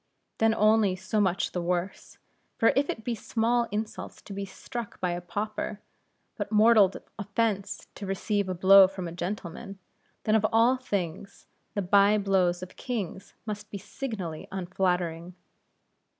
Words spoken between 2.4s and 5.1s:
for if it be small insult to be struck